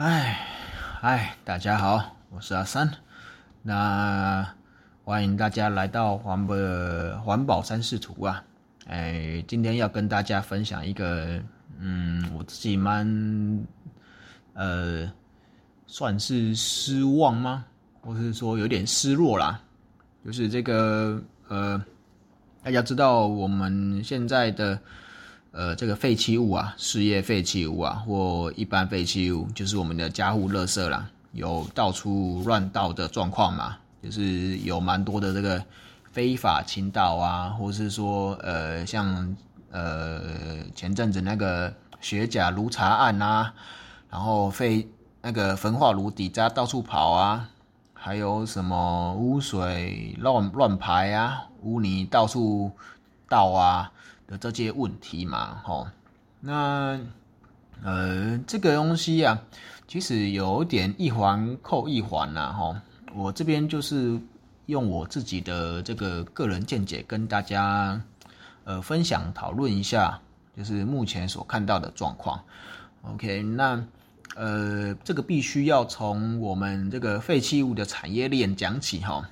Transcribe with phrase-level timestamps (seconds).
[0.00, 0.34] 哎，
[0.98, 2.90] 嗨，大家好，我是阿三。
[3.60, 4.48] 那
[5.04, 6.54] 欢迎大家来到环保
[7.20, 8.42] 环保三视图啊。
[8.86, 11.38] 哎，今天要跟大家分享一个，
[11.78, 13.06] 嗯，我自己蛮，
[14.54, 15.06] 呃，
[15.86, 17.66] 算是失望吗？
[18.00, 19.60] 或是说有点失落啦？
[20.24, 21.84] 就是这个，呃，
[22.62, 24.80] 大家知道我们现在的。
[25.52, 35.60] 呃，这个废弃物啊，事业废弃物啊，或一般废弃物，就是我们的家户垃圾啦，有到处乱倒的状况嘛，就是有蛮多的这个
[36.12, 39.36] 非法倾倒啊，或是说，呃，像
[39.72, 40.22] 呃
[40.72, 43.52] 前阵子那个血甲炉查案啊，
[44.08, 44.88] 然后废
[45.20, 47.48] 那个焚化炉底渣到处跑啊，
[47.92, 52.70] 还有什么污水乱乱排啊，污泥到处
[53.28, 53.90] 倒啊。
[54.30, 55.88] 的这些问题嘛，吼，
[56.38, 56.98] 那
[57.82, 59.42] 呃，这个东西啊，
[59.88, 62.76] 其实有点一环扣一环呐，吼，
[63.12, 64.20] 我这边就是
[64.66, 68.00] 用我自己的这个个人见解跟大家
[68.62, 70.20] 呃分享讨论一下，
[70.56, 72.40] 就是目前所看到的状况。
[73.02, 73.84] OK，那
[74.36, 79.28] 呃，这个必须要从我们这个废弃物的产业链讲起，哈。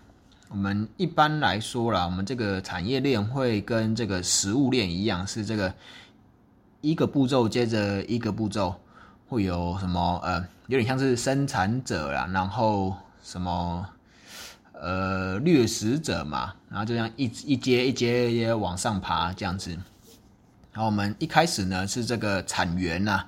[0.51, 5.75] 我们一般来说啦，我们这个产业链会跟这个食物链一样，是这个
[6.81, 8.75] 一个步骤接着一个步骤，
[9.29, 13.87] 会有什么呃，有点像是生产者啦，然后什么
[14.73, 19.71] 呃掠食者嘛，然后就这样一一阶一阶一阶往上爬这样子。
[20.73, 23.23] 然后我们一开始呢是这个产源呐，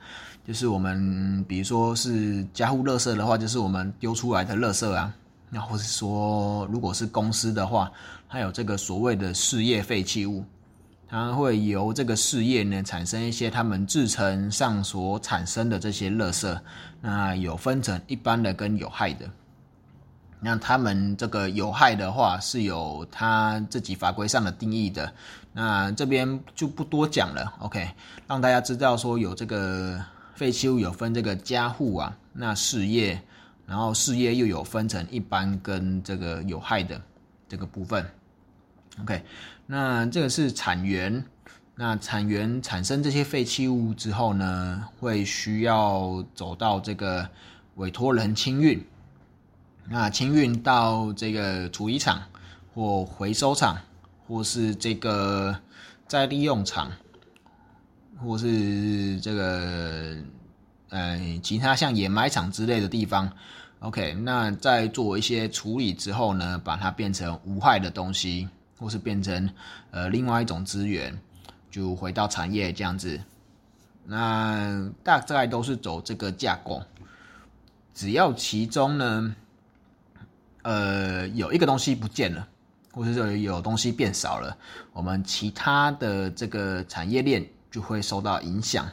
[0.47, 5.13] 就是我们比如说是家户垃圾的话，就是我们丢出来的垃圾啊。
[5.53, 7.91] 那或是说，如果是公司的话，
[8.29, 10.45] 它有这个所谓的事业废弃物，
[11.09, 16.57] 它会由这个事业呢产生一些他们制成上所产生的这些垃圾。
[17.01, 19.29] 那有分成一般的跟有害的。
[20.39, 25.13] 那他们这个有害的话是有他自己法规上的定义的。
[25.53, 27.53] 那这边就不多讲了。
[27.59, 27.91] OK，
[28.29, 30.01] 让大家知道说有这个
[30.37, 33.21] 废弃物有分这个家户啊，那事业。
[33.71, 37.01] 然后事业又有分成一般跟这个有害的
[37.49, 38.05] 这个部分
[39.01, 39.23] ，OK，
[39.65, 41.25] 那这个是产源，
[41.77, 47.31] 那产源产生这些废弃物之后呢，会需要走到这个
[47.77, 48.85] 委托人清运，
[49.89, 52.21] 那清运到这个处理厂
[52.75, 53.79] 或回收厂，
[54.27, 55.57] 或是这个
[56.09, 56.91] 再利用厂，
[58.19, 60.17] 或是这个
[60.89, 63.33] 呃其他像掩埋场之类的地方。
[63.81, 68.47] OK，那在做一些处理之后呢，把它变成无害的东西，
[68.79, 69.49] 或是变成
[69.91, 71.19] 呃另外一种资源，
[71.71, 73.19] 就回到产业这样子。
[74.05, 76.83] 那大概都是走这个架构。
[77.95, 79.35] 只要其中呢，
[80.61, 82.47] 呃有一个东西不见了，
[82.93, 84.55] 或者说有东西变少了，
[84.93, 88.87] 我们其他的这个产业链就会受到影响。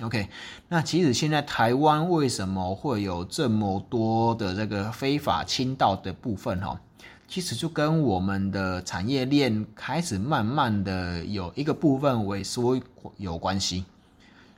[0.00, 0.28] OK，
[0.68, 6.58] 那其实现在台湾为什么会有这么多的这个非法倾倒的部分？
[6.60, 6.80] 哈，
[7.28, 12.80] 其实就跟我们的产业链开始慢慢的有一个部分萎缩
[13.18, 13.84] 有关系。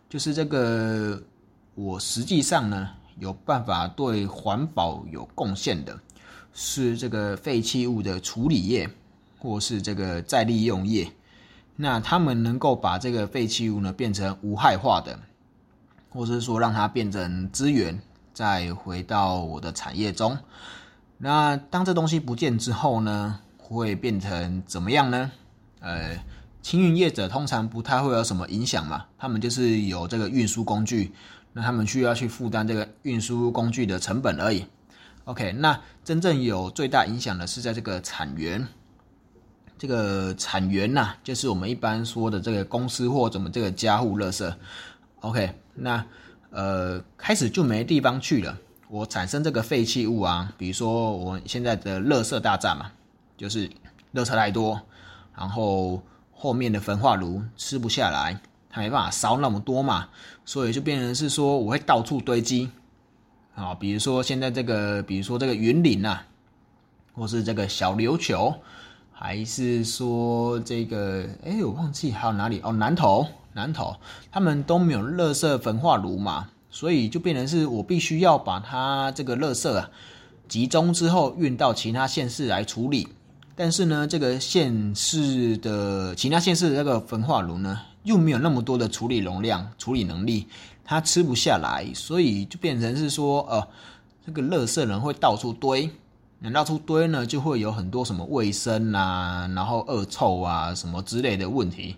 [0.09, 1.21] 就是这个，
[1.75, 5.99] 我实际上呢有办法对环保有贡献的，
[6.53, 8.89] 是这个废弃物的处理业，
[9.41, 11.11] 或是这个再利用业。
[11.77, 15.19] 那他们能够把这个废弃物呢变成无害化的，
[16.11, 18.01] 或者是说让它变成资源，
[18.33, 20.39] 再回到我的产业中。
[21.19, 25.33] 那当这东西不见之后呢，会变成怎么样呢？
[25.81, 26.17] 呃，
[26.63, 31.13] 清运业者通常不太会有什么影响嘛，他们就是有这个运输工具，
[31.53, 34.67] 那他们需要去负担这个运输工具的成本而已。
[35.25, 38.69] OK，那真正有最大影响的是在这个产源。
[39.77, 44.55] 这个产源呐，就是我们一般说的这个公司或怎么这个家户垃圾。
[45.21, 46.05] OK，那
[46.51, 48.57] 呃开始就没地方去了。
[48.89, 52.93] 我产生这个废弃物啊，比如说我现在的垃圾大战嘛，
[53.37, 53.69] 就是
[54.15, 54.81] 垃圾太多，
[55.37, 56.01] 然后
[56.33, 58.41] 后面的焚化炉吃不下来，
[58.71, 60.09] 它没办法烧那么多嘛，
[60.45, 62.71] 所以就变成是说我会到处堆积
[63.57, 66.21] 啊，比如说现在这个，比如说这个云林呐，
[67.15, 68.55] 或是这个小琉球。
[69.17, 71.25] 还是说这个？
[71.45, 72.73] 哎，我忘记还有哪里哦？
[72.73, 73.97] 南投，南投，
[74.31, 79.89] 他们都没有垃圾焚化炉嘛，所以就变成是我必须要把它这个垃圾啊
[80.49, 83.09] 集中之后运到其他县市来处理。
[83.57, 90.49] 但是呢，这个县市的其他县市的这个焚化炉呢，又没有那么多的处理容量、处理能力
[90.85, 93.67] 它吃不下来，所以就变成是说，呃，
[94.27, 95.89] 这个垃圾人会到处堆，
[96.41, 101.97] 那到处堆呢，就会有很多什么卫生啊，然后恶臭啊什么之类的问题。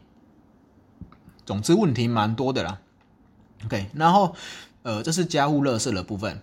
[1.45, 2.79] 总之问题蛮多的啦。
[3.65, 4.35] OK，然后
[4.83, 6.41] 呃，这是家户垃圾的部分。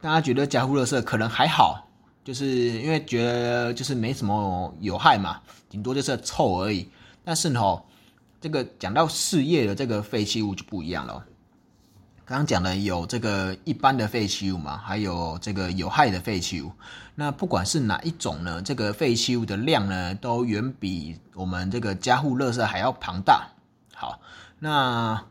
[0.00, 1.88] 大家觉得家户垃圾可能还好，
[2.24, 6.88] 就是因为觉得就是没什么有害嘛，顶多就是臭而已。
[7.24, 7.82] 但是呢，
[8.40, 11.24] 这个讲到事业的这个废弃物就不一样了。
[12.28, 16.70] 刚刚讲的有这个一般的废弃物嘛，还有这个有害的废弃物。
[17.14, 23.48] 那不管是哪一种呢，这个废弃物的量呢，都远比我们这个家户垃圾还要庞大。
[23.94, 24.20] 好，
[24.58, 25.24] 那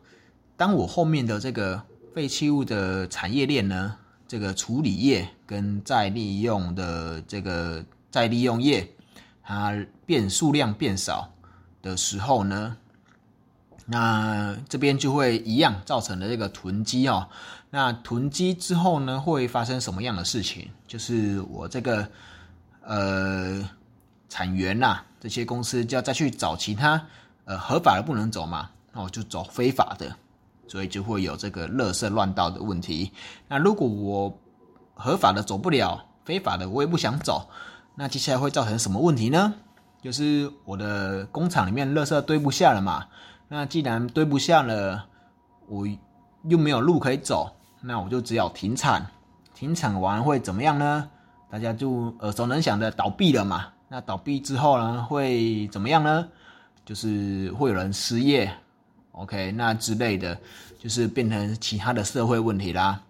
[0.55, 1.83] 当我后面的这个
[2.15, 3.95] 废弃物的产业链呢，
[4.27, 8.89] 这个处理业跟再利用的这个再利用业，
[9.43, 11.31] 它变数量变少
[11.83, 12.75] 的时候呢？
[13.89, 17.27] 那这边就会一样造成的这个囤积哦。
[17.69, 20.67] 那囤积之后呢，会发生什么样的事情？
[20.85, 22.07] 就是我这个
[22.81, 23.67] 呃
[24.27, 27.01] 产源呐，这些公司就要再去找其他
[27.45, 30.13] 呃合法的不能走嘛，那我就走非法的，
[30.67, 33.11] 所以就会有这个垃圾乱倒的问题。
[33.47, 34.37] 那如果我
[34.93, 37.49] 合法的走不了，非法的我也不想走，
[37.95, 39.53] 那接下来会造成什么问题呢？
[40.01, 43.07] 就是我的工厂里面垃圾堆不下了嘛。
[43.49, 45.05] 那既然堆不下了，
[45.67, 45.87] 我
[46.43, 47.49] 又没有路可以走，
[47.81, 49.05] 那我就只有停产。
[49.53, 51.09] 停产完会怎么样呢？
[51.49, 53.67] 大家就耳熟能详的倒闭了嘛。
[53.87, 56.27] 那倒闭之后呢，会怎么样呢？
[56.85, 58.53] 就是会有人失业
[59.13, 60.37] ，OK，那之类的，
[60.77, 63.01] 就是变成其他的社会问题啦。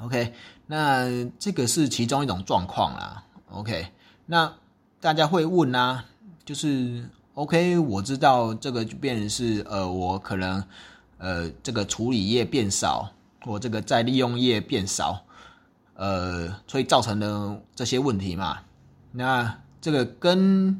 [0.00, 0.32] OK，
[0.66, 1.06] 那
[1.38, 3.22] 这个是其中一种状况啦。
[3.50, 3.86] OK，
[4.24, 4.50] 那
[4.98, 6.04] 大家会问啊，
[6.44, 7.04] 就是。
[7.34, 10.62] OK，我知道这个就变成是呃，我可能
[11.16, 15.24] 呃这个处理业变少，或这个再利用业变少，
[15.94, 18.58] 呃，所以造成的这些问题嘛。
[19.12, 20.78] 那这个跟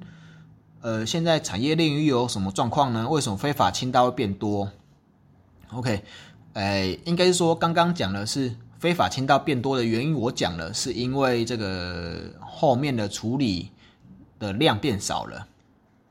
[0.82, 3.08] 呃现在产业链有什么状况呢？
[3.08, 4.70] 为什么非法倾倒会变多
[5.72, 6.04] ？OK，
[6.52, 13.70] 哎，应该是说刚刚讲的是非法倾倒变多的原因，我讲了是因为这个后面的处理
[14.38, 15.49] 的量变少了。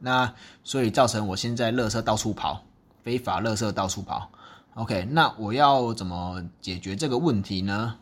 [0.02, 0.34] 那
[0.64, 2.64] 所以造成我现在垃圾到处跑，
[3.04, 4.30] 非法垃圾到处跑。
[4.74, 7.96] OK，那我要怎么解决这个问题呢？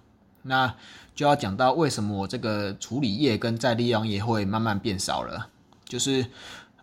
[0.44, 0.74] 那
[1.13, 5.48] 就要讲到为什么我这个处理液跟再利用液会慢慢变少了。
[5.84, 6.25] 就是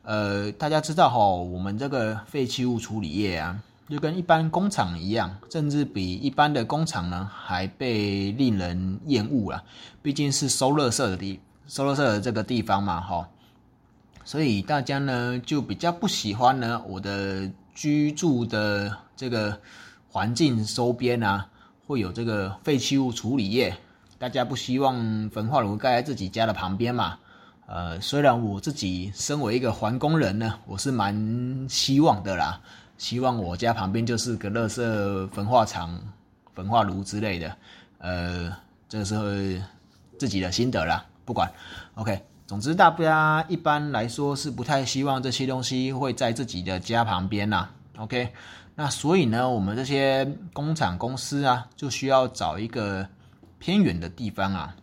[0.02, 3.58] 呃，大家知道哈，我们这个废弃物处理液啊，
[3.88, 9.62] 就跟一般工厂一样，甚至比一般的工厂呢还被令人厌恶了。
[10.02, 13.28] 毕竟是收垃圾的地，收垃圾的这个地方嘛，哈。
[14.26, 19.56] 所以大家呢就比较不喜欢呢我的居住的这个
[20.10, 21.46] 环境周边啊
[21.86, 23.76] 会有这个废弃物处理业，
[24.18, 27.16] 大家不希望焚化炉盖在自己家的旁边嘛。
[27.66, 32.60] 呃，虽然我自己身为一个环工人呢，我是蛮希望的啦，
[32.98, 35.96] 希望我家旁边就是个垃圾焚化厂、
[36.52, 37.56] 焚化炉之类的。
[37.98, 38.52] 呃，
[38.88, 39.62] 这是
[40.18, 41.48] 自己的心得啦，不管
[41.94, 42.20] ，OK。
[42.46, 47.68] 总之，大家一般来说是不太希望这些东西会在自己的家旁边呐。
[47.96, 48.32] OK，
[48.76, 53.08] 那所以呢，我们这些工厂公司啊，就需要找一个
[53.58, 54.76] 偏远的地方啊，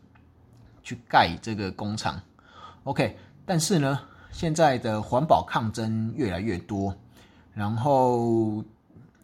[0.83, 2.19] 去盖这个工厂。
[2.83, 3.97] OK，但是呢，
[4.29, 6.93] 现在的环保抗争越来越多，
[7.53, 8.61] 然后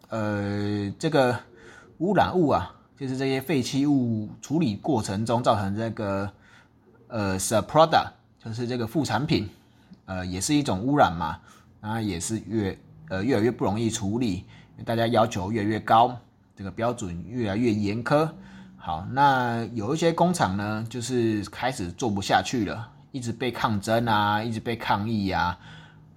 [0.08, 1.38] 呃，这个
[1.98, 6.30] 污染物啊，就是这些废弃物处理过程中造成这个
[7.08, 9.48] 呃 s u p r o d u c t 就是这个副产品，
[10.06, 11.38] 呃，也是一种污染嘛，
[11.80, 12.78] 那也是越
[13.08, 14.44] 呃越来越不容易处理，
[14.84, 16.16] 大家要求越来越高，
[16.56, 18.28] 这个标准越来越严苛。
[18.78, 25.58] 好，那有一些工厂呢，就是开始做不下去了，一直被抗争啊，一直被抗议呀，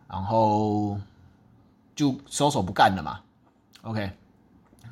[0.08, 0.98] 然后
[1.94, 3.20] 就收手不干了嘛。
[3.82, 4.10] OK，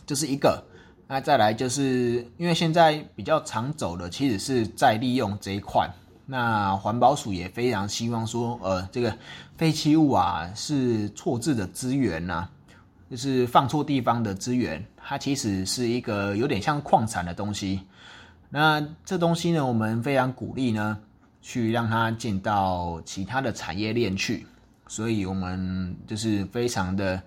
[0.06, 0.62] 这是一个。
[1.08, 5.90] 那再来就是因为现在比较常走的其实是再利用这一块。
[6.32, 9.14] 那环保署也非常希望说，呃，这个
[9.58, 12.48] 废弃物啊是错置的资源呐，
[13.10, 17.82] 就是放错地方的资源，它其实是一个有点像矿产的东西。
[18.50, 20.98] 那这东西呢，我们非常鼓励呢，
[21.42, 24.48] 去让它进到其他的产业链去，
[24.88, 27.22] 所以我们就是非常的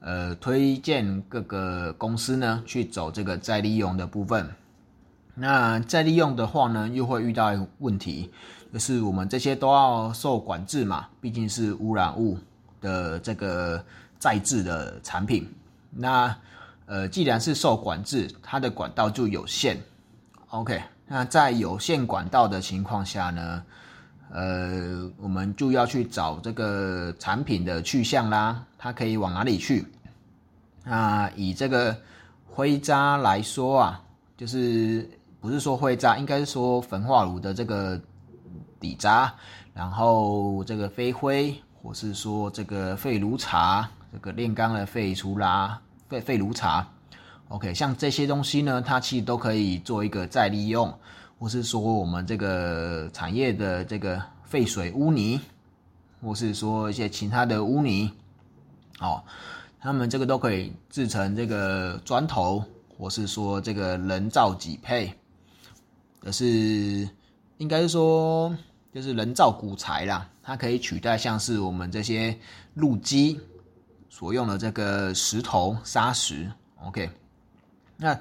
[0.00, 4.46] 呃推荐各个公司呢去走这个再利用的部分。
[5.40, 8.30] 那再利用的话呢，又会遇到问题，
[8.70, 12.36] 就是我们这些都要受管制嘛，毕竟是污染物
[12.78, 13.82] 的这个
[14.18, 15.50] 再制的产品。
[15.90, 16.36] 那
[16.84, 19.80] 呃，既然是受管制，它的管道就有限。
[20.50, 23.62] OK，那在有限管道的情况下呢，
[24.30, 29.86] 呃，我们就要去找这个产品的去向啦，它可以往哪里去？
[30.84, 31.96] 那以这个
[32.46, 34.02] 灰渣来说啊，
[34.36, 35.08] 就是
[35.40, 38.00] 不是说灰渣，应该是说焚化炉的这个
[38.78, 39.34] 底渣，
[39.74, 41.54] 然后这个飞灰。
[41.82, 45.80] 或是说这个废炉茶，这个炼钢的废除啦，
[46.10, 46.86] 废废炉茶
[47.48, 50.92] ，OK，像这些东西呢，它其实都可以做一个再利用，
[51.38, 55.40] 或是说我们这个产业的这个废水污泥，
[56.22, 58.12] 或是说一些其他的污泥，
[58.98, 59.24] 哦，
[59.80, 62.62] 他们这个都可以制成这个砖头，
[62.98, 65.14] 或是说这个人造脊配，
[66.20, 67.08] 可是
[67.58, 68.54] 应该是说。
[68.92, 72.36] 就是人造骨材啦，它可以取代像是我们这些
[72.74, 73.38] 路基
[74.08, 76.50] 所用的这个石头砂石
[76.82, 77.08] ，OK。
[77.96, 78.18] 那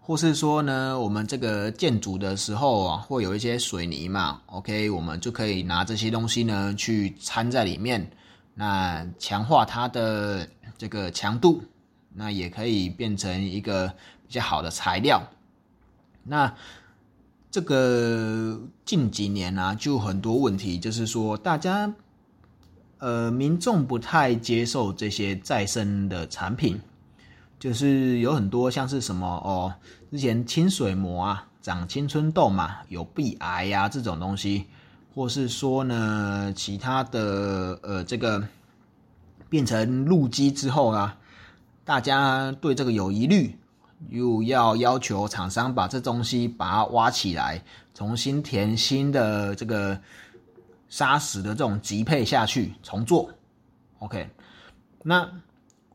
[0.00, 8.04] 或是说呢，我们这个建筑的时候啊，会有一些水泥嘛，OK，我们就可以拿这些东西呢去掺在里面，
[8.54, 11.62] 那强化它的这个强度，
[12.12, 13.86] 那也可以变成一个
[14.26, 15.22] 比较好的材料，
[16.24, 16.52] 那。
[17.50, 21.90] 这个近几年啊，就很多问题，就是说大家，
[22.98, 26.78] 呃，民众不太接受这些再生的产品，
[27.58, 29.72] 就是有很多像是什么哦，
[30.10, 34.66] 之前清水膜啊，长青春痘嘛，有鼻癌呀这种东西，
[35.14, 38.46] 或是说呢，其他的呃，这个
[39.48, 41.16] 变成路基之后啊，
[41.86, 43.56] 大家对这个有疑虑。
[44.08, 47.62] 又要要求厂商把这东西把它挖起来，
[47.94, 50.00] 重新填新的这个
[50.88, 53.30] 砂石的这种级配下去重做
[53.98, 54.30] ，OK？
[55.02, 55.28] 那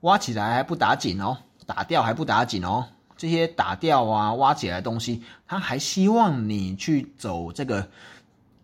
[0.02, 7.90] 挖起来还不打紧哦，打掉还不打紧哦，这些打掉啊挖起来的东西，他还希望你去走这个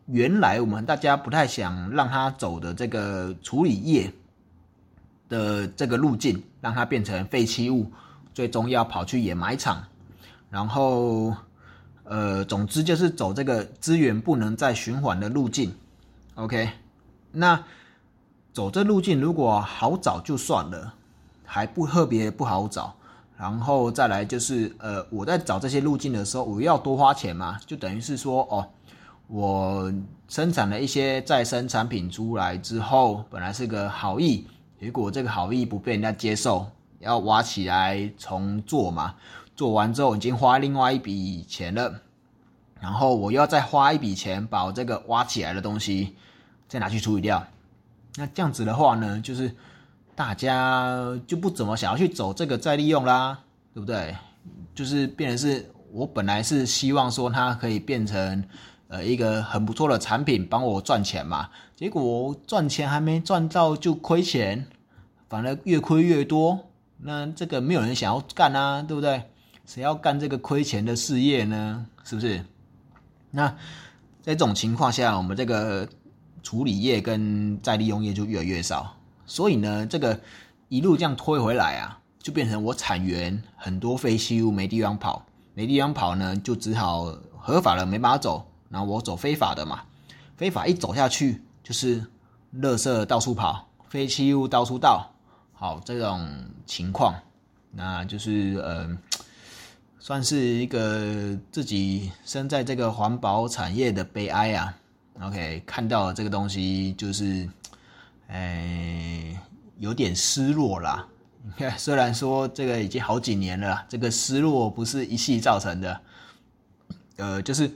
[0.05, 4.11] 原来我们大家不太想让他走的这个处理液
[5.29, 7.91] 的这个路径，让它变成废弃物。
[8.39, 9.83] 最终要跑去掩埋场，
[10.49, 11.35] 然后，
[12.05, 15.75] 呃，总之就是走这个资源不能再循环的路径。
[16.35, 16.69] OK，
[17.33, 17.61] 那
[18.53, 20.93] 走这路径如果好找就算了，
[21.43, 22.95] 还不特别不好找。
[23.37, 27.59] 然后再来就是，呃，我在找这些路径的时候，我要多花钱嘛？
[27.65, 28.65] 就等于是说，哦，
[29.27, 29.93] 我
[30.29, 34.47] 生产了一些再生产品出来之后，本来是个好意，
[34.79, 36.65] 结果这个好意不被人家接受。
[36.99, 39.15] 要挖起来重做嘛？
[39.55, 42.01] 做完之后已经花另外一笔钱了，
[42.79, 46.15] 然后我要再花一笔钱把我这个挖起来的东西
[46.67, 47.45] 再拿去处理掉。
[48.15, 49.53] 那这样子的话呢，就是
[50.15, 53.39] 大家就不怎么想要去走这个再利用啦，
[53.73, 54.15] 对不对？
[54.73, 58.43] 就是变成是我本来是希望说它可以变成
[58.87, 61.49] 呃一个很不错的产品，帮我赚钱嘛。
[61.75, 64.67] 结果赚钱还没赚到就亏钱，
[65.27, 66.68] 反而越亏越多。
[67.01, 69.23] 那这个没有人想要干啊，对不对？
[69.65, 71.85] 谁要干这个亏钱的事业呢？
[72.03, 72.43] 是不是？
[73.31, 73.47] 那
[74.21, 75.87] 在这种情况下，我们这个
[76.43, 78.95] 处理业跟再利用业就越来越少。
[79.25, 80.19] 所以呢，这个
[80.67, 87.05] 一路这样推回来啊，就变成我产源很多废弃物没地方跑，没地方跑呢，就只好
[87.37, 89.81] 合法的没法走，然后我走非法的嘛。
[90.35, 92.01] 非法一走下去，就是
[92.55, 95.11] 垃圾到处跑，废弃物到处倒。
[95.61, 96.25] 好，这种
[96.65, 97.13] 情况，
[97.71, 98.97] 那就是呃，
[99.99, 104.73] 算是一个自己身在这个环保产业的悲哀啊。
[105.19, 107.49] OK，看到这个东西，就是，
[108.29, 109.37] 哎，
[109.79, 111.05] 有点失落啦。
[111.77, 116.01] 虽然说这个已经好几年了，这个失落不是一系造成的，
[117.17, 117.69] 呃，就是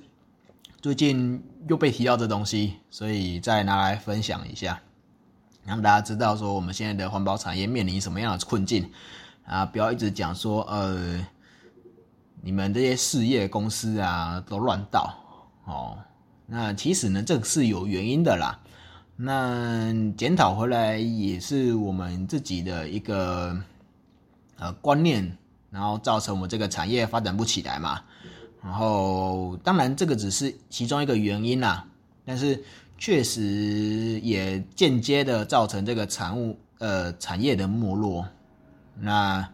[0.81, 4.79] 最近又被提到这东西，所以再拿来分享一下。
[5.65, 8.91] 让大家知道说我们现在的环保产业面临什么样的困境
[9.45, 9.65] 啊！
[9.65, 11.25] 不要一直讲说呃，
[12.41, 15.15] 你们这些事业公司啊都乱倒
[15.63, 15.97] 哦。
[16.45, 18.59] 那其实呢，这是有原因的啦。
[19.15, 23.57] 那检讨回来也是我们自己的一个
[24.57, 25.37] 呃观念，
[25.69, 28.01] 然后造成我们这个产业发展不起来嘛。
[28.61, 31.85] 然后当然这个只是其中一个原因啦，
[32.25, 32.61] 但是。
[33.03, 33.41] 确实
[34.21, 38.25] 也间接的造成这个产物呃产业的没落，
[38.97, 39.45] 那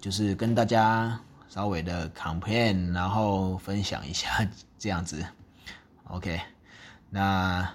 [0.00, 5.20] 就是跟大家稍微的 compare，然后分享一下这样子
[6.10, 6.40] ，OK，
[7.10, 7.68] 那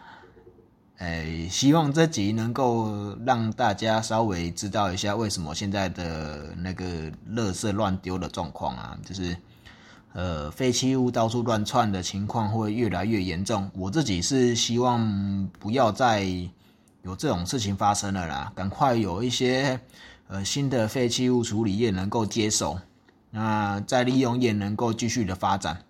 [0.99, 6.85] 诶，希望这集能够让大家稍微知道一下为什么现在的那个
[7.29, 9.35] 垃圾乱丢的状况啊，就是
[10.17, 13.69] 呃废弃物到处乱窜的情况会越来越严重。
[13.75, 16.23] 我自己是希望不要再
[17.03, 19.79] 有这种事情发生了啦，赶快有一些
[20.27, 22.79] 呃新的废弃物处理业能够接手，
[23.29, 25.83] 那再利用业能够继续的发展，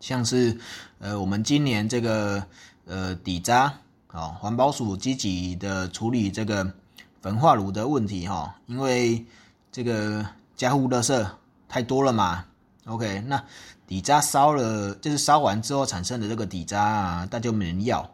[0.00, 0.58] 像是
[0.98, 2.44] 呃我们今年这个
[2.84, 3.72] 呃底渣。
[4.12, 6.72] 哦，环保署积极的处理这个
[7.20, 9.24] 焚化炉的问题哈，因为
[9.72, 11.26] 这个家户垃圾
[11.68, 12.44] 太多了嘛。
[12.86, 13.42] OK，那
[13.86, 18.08] 底渣烧了，就是烧完之后产生的这个底渣啊，大家没人要。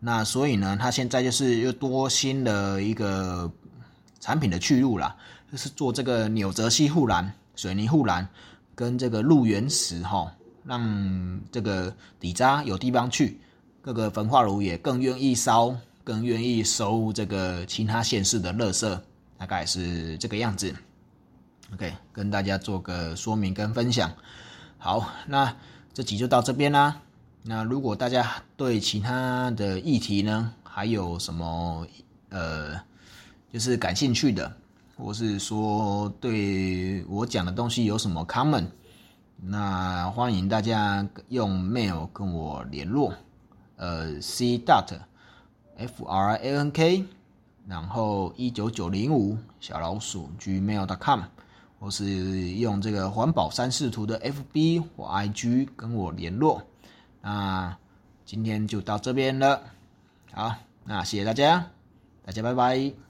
[0.00, 3.50] 那所以呢，他现在就是又多新的一个
[4.20, 5.16] 产品的去路啦，
[5.50, 8.28] 就是做这个纽泽西护栏、水泥护栏
[8.74, 10.32] 跟这个路缘石哈，
[10.64, 13.40] 让这个底渣有地方去。
[13.80, 19.00] 各个焚化炉也更愿意烧，更愿意收这个其他县市的垃圾，
[19.38, 20.74] 大概是这个样子。
[21.74, 24.12] OK，跟大家做个说明跟分享。
[24.78, 25.56] 好，那
[25.92, 27.00] 这集就到这边啦。
[27.42, 31.84] 那如果大家对其他的议题呢，还有什么
[32.28, 32.80] 呃，
[33.52, 34.52] 就是感兴趣的，
[34.96, 38.66] 或是说对我讲的东西有什么 comment，
[39.36, 43.12] 那欢迎大家用 mail 跟我联络。
[43.76, 44.98] 呃，c dot
[45.76, 47.04] f r a n k，
[47.66, 51.20] 然后一九九零五小老鼠 gmail dot com，
[51.86, 52.04] 或是
[52.54, 56.60] 用这个环保三视图的 f b 或 i g 跟我联络。
[57.22, 57.76] 那
[58.24, 59.62] 今天就到这边了，
[60.32, 60.52] 好，
[60.82, 61.64] 那谢谢大家，
[62.24, 63.05] 大家拜拜。